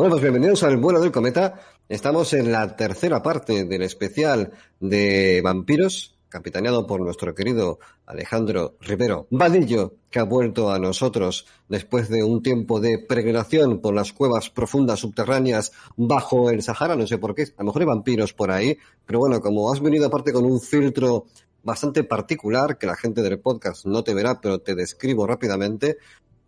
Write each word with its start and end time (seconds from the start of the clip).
Bueno, 0.00 0.12
pues 0.14 0.22
bienvenidos 0.22 0.62
al 0.62 0.78
vuelo 0.78 0.98
del 0.98 1.12
cometa. 1.12 1.60
Estamos 1.86 2.32
en 2.32 2.50
la 2.50 2.74
tercera 2.74 3.22
parte 3.22 3.66
del 3.66 3.82
especial 3.82 4.50
de 4.80 5.42
vampiros, 5.44 6.16
capitaneado 6.30 6.86
por 6.86 7.02
nuestro 7.02 7.34
querido 7.34 7.80
Alejandro 8.06 8.78
Rivero 8.80 9.26
Vadillo, 9.28 9.96
que 10.08 10.18
ha 10.18 10.22
vuelto 10.22 10.72
a 10.72 10.78
nosotros 10.78 11.44
después 11.68 12.08
de 12.08 12.24
un 12.24 12.42
tiempo 12.42 12.80
de 12.80 12.98
peregrinación 12.98 13.82
por 13.82 13.92
las 13.94 14.14
cuevas 14.14 14.48
profundas 14.48 15.00
subterráneas 15.00 15.70
bajo 15.98 16.48
el 16.48 16.62
Sahara. 16.62 16.96
No 16.96 17.06
sé 17.06 17.18
por 17.18 17.34
qué, 17.34 17.42
a 17.42 17.62
lo 17.62 17.66
mejor 17.66 17.82
hay 17.82 17.88
vampiros 17.88 18.32
por 18.32 18.50
ahí, 18.50 18.78
pero 19.04 19.18
bueno, 19.18 19.38
como 19.42 19.70
has 19.70 19.82
venido 19.82 20.06
aparte 20.06 20.32
con 20.32 20.46
un 20.46 20.62
filtro 20.62 21.26
bastante 21.62 22.04
particular 22.04 22.78
que 22.78 22.86
la 22.86 22.96
gente 22.96 23.20
del 23.20 23.38
podcast 23.38 23.84
no 23.84 24.02
te 24.02 24.14
verá, 24.14 24.40
pero 24.40 24.60
te 24.60 24.74
describo 24.74 25.26
rápidamente, 25.26 25.98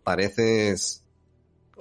pareces 0.03 1.02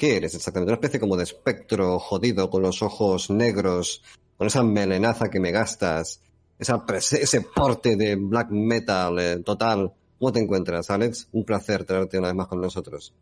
¿Qué 0.02 0.16
eres 0.16 0.34
exactamente? 0.34 0.72
Una 0.72 0.78
especie 0.78 0.98
como 0.98 1.16
de 1.16 1.22
espectro 1.22 2.00
jodido 2.00 2.50
con 2.50 2.60
los 2.60 2.82
ojos 2.82 3.30
negros, 3.30 4.02
con 4.36 4.48
esa 4.48 4.64
melenaza 4.64 5.30
que 5.30 5.38
me 5.38 5.52
gastas, 5.52 6.20
esa 6.58 6.84
ese 6.88 7.40
porte 7.42 7.94
de 7.94 8.16
black 8.16 8.50
metal 8.50 9.16
eh, 9.20 9.36
total. 9.44 9.92
¿Cómo 10.18 10.32
te 10.32 10.40
encuentras, 10.40 10.90
Alex? 10.90 11.28
Un 11.30 11.44
placer 11.44 11.84
tenerte 11.84 12.18
una 12.18 12.26
vez 12.26 12.34
más 12.34 12.48
con 12.48 12.60
nosotros. 12.60 13.14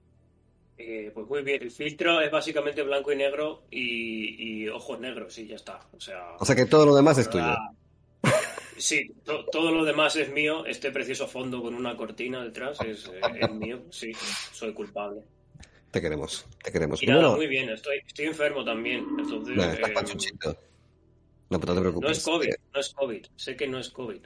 Eh, 0.78 1.11
pues 1.12 1.28
muy 1.28 1.42
bien, 1.42 1.62
el 1.62 1.70
filtro 1.70 2.19
es 2.23 2.31
básicamente 2.31 2.83
blanco 2.83 3.12
y 3.12 3.17
negro 3.17 3.64
y, 3.70 4.67
ojos 4.69 4.98
negros 5.01 5.36
y 5.36 5.48
ya 5.48 5.56
está. 5.56 5.81
O 5.95 6.01
sea, 6.01 6.36
o 6.39 6.47
sea 6.47 6.56
que 6.56 6.64
todo 6.64 6.86
lo 6.86 6.97
demás 6.97 7.19
es 7.19 7.28
tuyo. 7.28 7.55
Sí, 8.78 9.12
todo 9.53 9.70
lo 9.70 9.84
demás 9.84 10.17
es 10.17 10.33
mío. 10.33 10.64
Este 10.64 10.91
precioso 10.91 11.28
fondo 11.28 11.61
con 11.61 11.75
una 11.75 11.95
cortina 11.95 12.42
detrás 12.42 12.81
es, 12.81 13.05
eh, 13.05 13.20
es 13.39 13.53
mío. 13.53 13.83
Sí, 13.91 14.12
soy 14.53 14.73
culpable. 14.73 15.20
Te 15.91 16.00
queremos, 16.00 16.46
te 16.62 16.70
queremos. 16.70 17.01
muy 17.36 17.46
bien, 17.48 17.68
estoy, 17.70 17.98
estoy 18.06 18.27
enfermo 18.27 18.64
también. 18.64 19.05
Entonces, 19.18 19.56
no, 19.56 19.64
estás 19.64 20.24
eh, 20.24 20.56
No, 21.51 21.58
pero 21.58 21.74
no 21.74 21.74
te 21.74 21.80
preocupes. 21.80 22.08
No 22.08 22.12
es 22.12 22.24
COVID, 22.24 22.55
no 22.73 22.80
es 22.80 22.95
COVID. 22.95 23.27
Sé 23.34 23.56
que 23.56 23.67
no 23.67 23.78
es 23.78 23.90
COVID. 23.90 24.20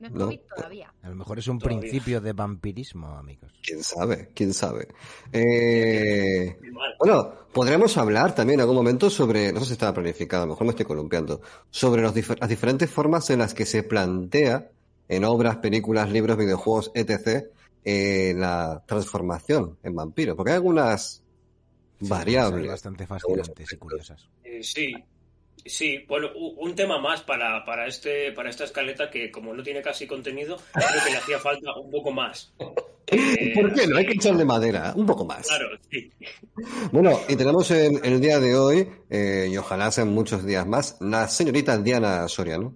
No 0.00 0.06
es 0.06 0.12
COVID 0.12 0.40
todavía. 0.54 0.92
A 1.02 1.08
lo 1.08 1.14
mejor 1.14 1.38
es 1.38 1.48
un 1.48 1.58
principio 1.58 2.20
de 2.20 2.34
vampirismo, 2.34 3.08
amigos. 3.16 3.50
¿Quién 3.62 3.82
sabe? 3.82 4.28
¿Quién 4.34 4.52
sabe? 4.52 4.88
Eh... 5.32 6.58
Bueno, 6.98 7.32
podremos 7.52 7.96
hablar 7.96 8.34
también 8.34 8.58
en 8.58 8.62
algún 8.62 8.76
momento 8.76 9.08
sobre, 9.08 9.52
no 9.52 9.60
sé 9.60 9.66
si 9.66 9.72
estaba 9.72 9.94
planificado, 9.94 10.42
a 10.42 10.46
lo 10.46 10.52
mejor 10.52 10.66
me 10.66 10.70
estoy 10.72 10.84
columpiando, 10.84 11.40
sobre 11.70 12.02
las 12.02 12.14
diferentes 12.14 12.90
formas 12.90 13.30
en 13.30 13.38
las 13.38 13.54
que 13.54 13.64
se 13.64 13.82
plantea 13.82 14.70
en 15.08 15.24
obras, 15.24 15.56
películas, 15.56 16.10
libros, 16.10 16.36
videojuegos, 16.36 16.92
etc., 16.94 17.46
eh, 17.84 18.34
la 18.36 18.82
transformación 18.86 19.78
en 19.82 19.94
vampiro, 19.94 20.36
porque 20.36 20.52
hay 20.52 20.56
algunas 20.56 21.22
variables. 22.00 22.68
Bastante 22.68 23.06
fascinantes 23.06 23.72
y 23.72 23.76
curiosas. 23.76 24.28
Eh, 24.42 24.62
sí, 24.62 24.94
sí, 25.64 26.04
bueno, 26.08 26.28
un 26.34 26.74
tema 26.74 26.98
más 26.98 27.22
para, 27.22 27.64
para, 27.64 27.86
este, 27.86 28.32
para 28.32 28.50
esta 28.50 28.64
escaleta 28.64 29.10
que 29.10 29.30
como 29.30 29.54
no 29.54 29.62
tiene 29.62 29.82
casi 29.82 30.06
contenido, 30.06 30.58
creo 30.72 31.04
que 31.04 31.10
le 31.10 31.16
hacía 31.18 31.38
falta 31.38 31.74
un 31.76 31.90
poco 31.90 32.10
más. 32.10 32.52
¿Por 33.54 33.74
qué 33.74 33.86
no? 33.86 33.98
Hay 33.98 34.06
que 34.06 34.14
echarle 34.14 34.44
madera, 34.44 34.92
un 34.96 35.06
poco 35.06 35.24
más. 35.24 35.46
Claro, 35.46 35.68
sí. 35.90 36.10
Bueno, 36.90 37.20
y 37.28 37.36
tenemos 37.36 37.70
en, 37.70 38.02
el 38.04 38.20
día 38.20 38.40
de 38.40 38.56
hoy, 38.56 38.88
eh, 39.10 39.48
y 39.50 39.56
ojalá 39.56 39.90
sean 39.90 40.08
muchos 40.08 40.44
días 40.44 40.66
más, 40.66 40.96
la 41.00 41.28
señorita 41.28 41.78
Diana 41.78 42.26
Soriano, 42.28 42.74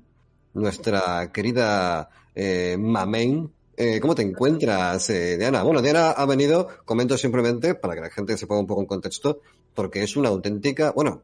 nuestra 0.53 1.33
querida 1.33 2.11
eh, 2.35 2.77
Mamein, 2.79 3.51
eh, 3.79 4.01
¿Cómo 4.01 4.17
te 4.17 4.23
encuentras, 4.23 5.09
eh, 5.11 5.39
Diana? 5.39 5.63
Bueno, 5.63 5.81
Diana 5.81 6.11
ha 6.11 6.27
venido, 6.27 6.67
comento 6.85 7.17
simplemente, 7.17 7.77
para 7.77 7.95
que 7.95 8.01
la 8.01 8.11
gente 8.11 8.37
se 8.37 8.49
ponga 8.49 8.63
un 8.63 8.67
poco 8.67 8.81
en 8.81 8.89
contexto, 8.89 9.41
porque 9.73 10.03
es 10.03 10.17
una 10.17 10.31
auténtica, 10.31 10.91
bueno, 10.91 11.23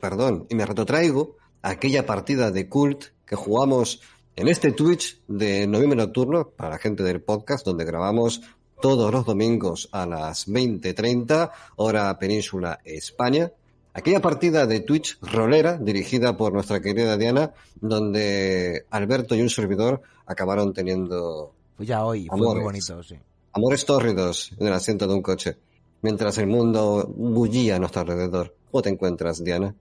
perdón, 0.00 0.46
y 0.48 0.54
me 0.54 0.64
retrotraigo 0.64 1.36
a 1.60 1.70
aquella 1.70 2.06
partida 2.06 2.50
de 2.50 2.66
cult 2.66 3.04
que 3.26 3.36
jugamos 3.36 4.00
en 4.36 4.48
este 4.48 4.72
Twitch 4.72 5.20
de 5.28 5.66
noviembre 5.66 5.98
nocturno, 5.98 6.48
para 6.48 6.70
la 6.70 6.78
gente 6.78 7.02
del 7.02 7.20
podcast, 7.20 7.66
donde 7.66 7.84
grabamos 7.84 8.40
todos 8.80 9.12
los 9.12 9.26
domingos 9.26 9.90
a 9.92 10.06
las 10.06 10.48
20.30, 10.48 11.50
hora 11.76 12.18
península 12.18 12.80
España. 12.84 13.52
Aquella 13.92 14.22
partida 14.22 14.66
de 14.66 14.80
Twitch 14.80 15.18
rolera, 15.20 15.76
dirigida 15.76 16.38
por 16.38 16.54
nuestra 16.54 16.80
querida 16.80 17.18
Diana, 17.18 17.52
donde 17.78 18.86
Alberto 18.88 19.34
y 19.34 19.42
un 19.42 19.50
servidor 19.50 20.00
acabaron 20.24 20.72
teniendo 20.72 21.52
pues 21.76 21.88
ya 21.88 22.04
hoy, 22.04 22.26
fue 22.28 22.38
muy 22.38 22.60
bonito, 22.60 23.02
sí. 23.02 23.16
Amores 23.52 23.84
tórridos 23.84 24.52
en 24.58 24.66
el 24.66 24.72
asiento 24.72 25.06
de 25.06 25.14
un 25.14 25.22
coche, 25.22 25.58
mientras 26.00 26.38
el 26.38 26.46
mundo 26.46 27.12
bullía 27.16 27.76
a 27.76 27.78
nuestro 27.78 28.02
alrededor. 28.02 28.54
¿Cómo 28.70 28.82
te 28.82 28.88
encuentras, 28.88 29.44
Diana? 29.44 29.74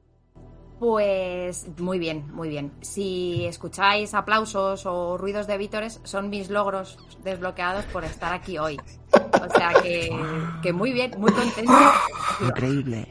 Pues 0.82 1.68
muy 1.78 2.00
bien, 2.00 2.34
muy 2.34 2.50
bien. 2.50 2.72
Si 2.82 3.46
escucháis 3.46 4.16
aplausos 4.16 4.88
o 4.88 5.16
ruidos 5.16 5.46
de 5.46 5.58
vítores, 5.60 6.02
son 6.04 6.32
mis 6.32 6.50
logros 6.50 6.98
desbloqueados 7.24 7.86
por 7.86 8.04
estar 8.04 8.34
aquí 8.34 8.58
hoy. 8.58 8.80
O 9.14 9.58
sea 9.58 9.74
que, 9.82 10.74
muy 10.74 10.92
bien, 10.92 11.12
muy 11.20 11.32
contenta. 11.32 11.94
Increíble. 12.42 13.08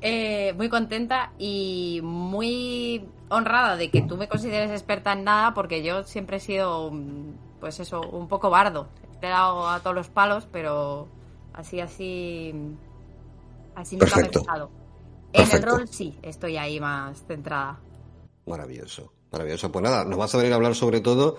Eh, 0.00 0.52
muy 0.56 0.68
contenta 0.68 1.32
y 1.38 2.00
muy 2.02 3.08
honrada 3.28 3.76
de 3.76 3.90
que 3.90 4.02
tú 4.02 4.16
me 4.16 4.28
consideres 4.28 4.70
experta 4.70 5.12
en 5.12 5.24
nada, 5.24 5.54
porque 5.54 5.82
yo 5.82 6.04
siempre 6.04 6.36
he 6.36 6.40
sido, 6.40 6.92
pues 7.60 7.80
eso, 7.80 8.00
un 8.00 8.28
poco 8.28 8.50
bardo. 8.50 8.88
Te 9.20 9.26
he 9.26 9.30
dado 9.30 9.68
a 9.68 9.80
todos 9.80 9.96
los 9.96 10.08
palos, 10.08 10.46
pero 10.52 11.08
así, 11.52 11.80
así, 11.80 12.54
así 13.74 13.96
nunca 13.96 14.16
me 14.16 14.28
he 14.28 14.30
fijado. 14.30 14.70
En 15.32 15.50
el 15.50 15.62
rol 15.62 15.88
sí, 15.88 16.18
estoy 16.22 16.56
ahí 16.56 16.80
más 16.80 17.24
centrada. 17.26 17.80
Maravilloso, 18.46 19.12
maravilloso. 19.32 19.70
Pues 19.70 19.82
nada, 19.82 20.04
nos 20.04 20.18
vas 20.18 20.34
a 20.34 20.38
venir 20.38 20.52
a 20.52 20.56
hablar 20.56 20.74
sobre 20.74 21.00
todo 21.00 21.36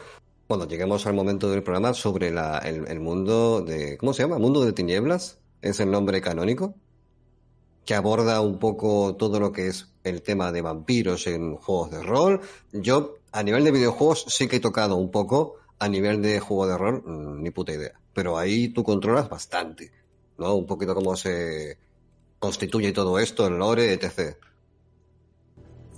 cuando 0.47 0.67
lleguemos 0.67 1.05
al 1.07 1.13
momento 1.13 1.49
del 1.49 1.63
programa 1.63 1.93
sobre 1.93 2.31
la, 2.31 2.57
el, 2.57 2.99
mundo 2.99 3.61
de, 3.61 3.97
¿cómo 3.97 4.13
se 4.13 4.23
llama? 4.23 4.37
¿Mundo 4.37 4.65
de 4.65 4.73
tinieblas? 4.73 5.39
¿Es 5.61 5.79
el 5.79 5.91
nombre 5.91 6.21
canónico? 6.21 6.75
Que 7.85 7.95
aborda 7.95 8.41
un 8.41 8.59
poco 8.59 9.15
todo 9.15 9.39
lo 9.39 9.51
que 9.51 9.67
es 9.67 9.89
el 10.03 10.21
tema 10.21 10.51
de 10.51 10.61
vampiros 10.61 11.27
en 11.27 11.55
juegos 11.55 11.91
de 11.91 12.03
rol. 12.03 12.41
Yo, 12.71 13.15
a 13.31 13.43
nivel 13.43 13.63
de 13.63 13.71
videojuegos, 13.71 14.25
sí 14.27 14.47
que 14.47 14.57
he 14.57 14.59
tocado 14.59 14.95
un 14.95 15.11
poco, 15.11 15.55
a 15.79 15.87
nivel 15.87 16.21
de 16.21 16.39
juego 16.39 16.67
de 16.67 16.77
rol, 16.77 17.03
mm, 17.05 17.43
ni 17.43 17.51
puta 17.51 17.73
idea. 17.73 17.99
Pero 18.13 18.37
ahí 18.37 18.69
tú 18.69 18.83
controlas 18.83 19.29
bastante, 19.29 19.91
¿no? 20.37 20.55
Un 20.55 20.65
poquito 20.65 20.93
cómo 20.93 21.15
se 21.15 21.77
constituye 22.39 22.91
todo 22.91 23.19
esto, 23.19 23.47
el 23.47 23.57
lore, 23.57 23.93
etc. 23.93 24.37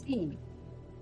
Sí. 0.05 0.37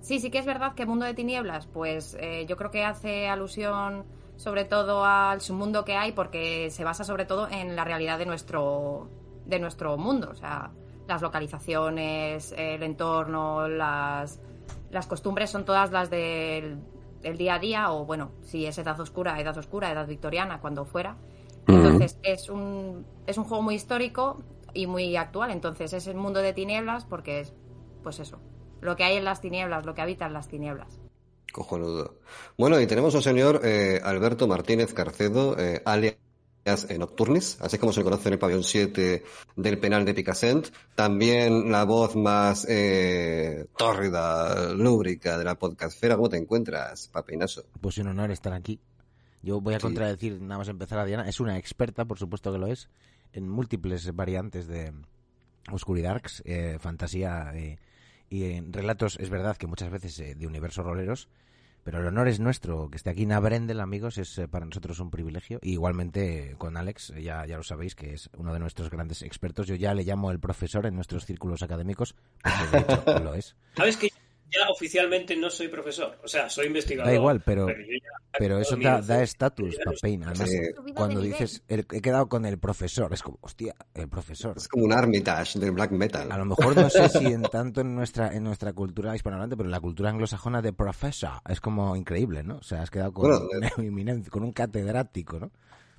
Sí, 0.02 0.20
sí 0.20 0.32
que 0.32 0.40
es 0.40 0.46
verdad 0.46 0.76
que 0.76 0.86
Mundo 0.86 1.06
de 1.06 1.14
Tinieblas, 1.14 1.68
pues 1.68 2.16
eh, 2.20 2.46
yo 2.48 2.58
creo 2.58 2.72
que 2.72 2.84
hace 2.84 3.28
alusión 3.28 4.06
sobre 4.38 4.64
todo 4.64 5.04
al 5.04 5.42
submundo 5.42 5.84
que 5.84 5.96
hay 5.96 6.14
porque 6.14 6.72
se 6.72 6.86
basa 6.86 7.04
sobre 7.04 7.26
todo 7.26 7.50
en 7.50 7.76
la 7.76 7.84
realidad 7.84 8.18
de 8.18 8.26
nuestro 8.26 9.10
de 9.50 9.60
nuestro 9.60 9.98
mundo, 9.98 10.30
o 10.32 10.36
sea, 10.36 10.72
las 11.08 11.22
localizaciones, 11.22 12.54
el 12.56 12.84
entorno, 12.84 13.68
las, 13.68 14.40
las 14.92 15.08
costumbres 15.08 15.50
son 15.50 15.66
todas 15.66 15.92
las 15.92 16.10
del, 16.10 16.78
el 17.24 17.38
día 17.38 17.56
a 17.56 17.60
día, 17.60 17.92
o 17.92 18.06
bueno, 18.06 18.32
si 18.42 18.66
es 18.66 18.78
edad 18.78 19.00
oscura, 19.00 19.40
edad 19.40 19.58
oscura, 19.58 19.92
edad 19.92 20.08
victoriana, 20.08 20.62
cuando 20.62 20.86
fuera. 20.86 21.18
Entonces 21.68 22.18
es 22.24 22.50
un, 22.50 23.06
es 23.28 23.38
un 23.38 23.44
juego 23.44 23.62
muy 23.62 23.76
histórico 23.76 24.42
y 24.74 24.88
muy 24.88 25.16
actual. 25.16 25.52
Entonces 25.52 25.94
es 25.94 26.08
el 26.08 26.16
mundo 26.16 26.42
de 26.42 26.54
tinieblas 26.54 27.06
porque 27.06 27.42
es, 27.42 27.54
pues 28.02 28.20
eso, 28.20 28.40
lo 28.82 28.96
que 28.96 29.04
hay 29.04 29.18
en 29.18 29.26
las 29.26 29.42
tinieblas, 29.42 29.86
lo 29.86 29.94
que 29.94 30.02
habita 30.02 30.26
en 30.26 30.34
las 30.34 30.48
tinieblas. 30.48 31.00
Cojonudo. 31.52 32.16
Bueno, 32.58 32.80
y 32.80 32.88
tenemos 32.88 33.16
al 33.16 33.24
señor 33.24 33.62
eh, 33.64 34.00
Alberto 34.04 34.48
Martínez 34.48 34.94
Carcedo, 34.94 35.58
eh, 35.60 35.82
alias 35.86 36.16
Nocturnis, 36.98 37.58
así 37.62 37.78
como 37.78 37.94
se 37.94 38.04
conoce 38.04 38.30
en 38.30 38.34
el 38.34 38.40
pabellón 38.40 38.64
7 38.64 39.24
del 39.56 39.80
penal 39.80 40.06
de 40.06 40.14
Picassent. 40.14 40.68
También 40.96 41.72
la 41.72 41.86
voz 41.86 42.16
más 42.16 42.66
eh, 42.70 43.66
tórrida, 43.78 44.74
lúbrica 44.74 45.38
de 45.38 45.44
la 45.44 45.56
podcastfera. 45.56 46.16
¿Cómo 46.16 46.30
te 46.30 46.38
encuentras, 46.38 47.08
papeinazo? 47.08 47.66
Pues 47.82 47.98
un 47.98 48.08
honor 48.08 48.32
estar 48.32 48.54
aquí. 48.54 48.80
Yo 49.42 49.62
voy 49.62 49.74
a 49.74 49.80
contradecir, 49.80 50.42
nada 50.42 50.58
más 50.58 50.68
empezar 50.68 51.00
a 51.00 51.06
Diana. 51.06 51.28
Es 51.28 51.40
una 51.40 51.58
experta, 51.58 52.06
por 52.06 52.20
supuesto 52.20 52.52
que 52.52 52.58
lo 52.58 52.68
es, 52.68 52.90
en 53.34 53.48
múltiples 53.48 54.14
variantes 54.16 54.68
de 54.68 54.94
Oscuridarks, 55.72 56.42
eh, 56.46 56.78
fantasía 56.80 57.52
eh, 57.56 57.78
y 58.30 58.44
en 58.52 58.74
relatos. 58.74 59.18
Es 59.20 59.30
verdad 59.30 59.58
que 59.58 59.68
muchas 59.68 59.90
veces 59.90 60.20
eh, 60.20 60.36
de 60.36 60.48
universos 60.48 60.86
roleros 60.86 61.30
pero 61.84 62.00
el 62.00 62.08
honor 62.08 62.28
es 62.28 62.40
nuestro. 62.40 62.90
Que 62.90 62.98
esté 62.98 63.10
aquí 63.10 63.26
Nabrendel, 63.26 63.80
amigos, 63.80 64.18
es 64.18 64.38
eh, 64.38 64.48
para 64.48 64.66
nosotros 64.66 65.00
un 65.00 65.12
privilegio. 65.12 65.60
Y 65.62 65.74
igualmente 65.74 66.56
con 66.58 66.78
Alex, 66.78 67.12
eh, 67.12 67.24
ya, 67.24 67.46
ya 67.46 67.58
lo 67.58 67.64
sabéis, 67.64 67.96
que 67.96 68.14
es 68.14 68.30
uno 68.38 68.54
de 68.54 68.60
nuestros 68.60 68.90
grandes 68.90 69.22
expertos. 69.22 69.68
Yo 69.68 69.76
ya 69.76 69.94
le 69.94 70.04
llamo 70.04 70.32
el 70.32 70.40
profesor 70.40 70.86
en 70.86 70.96
nuestros 70.96 71.26
círculos 71.26 71.64
académicos, 71.64 72.16
porque 72.42 72.78
de 72.78 72.94
hecho 72.94 73.20
lo 73.24 73.34
es. 73.34 73.56
¿Sabes 73.76 73.98
que 73.98 74.10
ya 74.52 74.70
oficialmente 74.70 75.36
no 75.36 75.50
soy 75.50 75.68
profesor, 75.68 76.20
o 76.24 76.28
sea, 76.28 76.50
soy 76.50 76.68
investigador. 76.68 77.12
Da 77.12 77.16
igual, 77.16 77.42
pero, 77.42 77.68
pero, 78.38 78.60
eso 78.60 78.76
da 78.78 79.24
estatus, 79.24 79.78
Papain. 79.84 80.24
Además, 80.24 80.50
cuando 80.96 81.22
dices, 81.22 81.64
he 81.68 81.84
quedado 82.02 82.28
con 82.28 82.46
el 82.46 82.58
profesor, 82.58 83.14
es 83.14 83.22
como, 83.22 83.38
hostia, 83.42 83.76
el 83.94 84.08
profesor. 84.08 84.56
Es 84.58 84.68
como 84.68 84.86
un 84.86 84.94
Armitage 84.94 85.60
del 85.60 85.72
black 85.72 85.92
metal. 85.92 86.32
A 86.32 86.38
lo 86.38 86.46
mejor 86.46 86.76
no 86.76 86.90
sé 86.90 87.10
si 87.10 87.26
en 87.26 87.42
tanto 87.52 87.82
en 87.82 87.96
nuestra 87.96 88.34
en 88.34 88.44
nuestra 88.44 88.74
cultura 88.74 89.16
hispanohablante, 89.16 89.56
pero 89.56 89.68
en 89.68 89.72
la 89.72 89.80
cultura 89.80 90.10
anglosajona 90.10 90.62
de 90.62 90.74
professor 90.74 91.42
es 91.48 91.62
como 91.62 91.96
increíble, 91.96 92.44
¿no? 92.44 92.58
O 92.58 92.64
sea, 92.64 92.82
has 92.82 92.90
quedado 92.90 93.14
con, 93.14 93.32
con 94.30 94.44
un 94.44 94.52
catedrático, 94.52 95.40
¿no? 95.40 95.52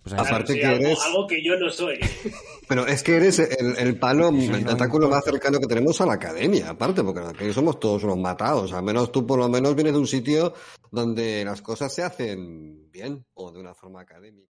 Pues 0.02 0.14
Aparte 0.14 0.54
que 0.54 0.62
eres... 0.62 0.98
Algo 1.04 1.26
que 1.26 1.42
yo 1.44 1.56
no 1.56 1.70
soy. 1.70 1.98
Pero 2.68 2.86
es 2.86 3.02
que 3.02 3.16
eres 3.16 3.38
el, 3.38 3.76
el 3.76 3.98
palo, 3.98 4.28
el 4.28 4.64
tentáculo 4.64 5.08
más 5.08 5.24
cercano 5.24 5.58
que 5.58 5.66
tenemos 5.66 6.00
a 6.00 6.06
la 6.06 6.14
academia, 6.14 6.70
aparte, 6.70 7.02
porque 7.02 7.20
aquí 7.20 7.52
somos 7.52 7.80
todos 7.80 8.04
unos 8.04 8.18
matados. 8.18 8.72
Al 8.72 8.82
menos 8.82 9.12
tú 9.12 9.26
por 9.26 9.38
lo 9.38 9.48
menos 9.48 9.74
vienes 9.74 9.92
de 9.92 9.98
un 9.98 10.06
sitio 10.06 10.54
donde 10.90 11.44
las 11.44 11.62
cosas 11.62 11.92
se 11.92 12.02
hacen 12.02 12.90
bien 12.90 13.24
o 13.34 13.52
de 13.52 13.60
una 13.60 13.74
forma 13.74 14.00
académica. 14.00 14.50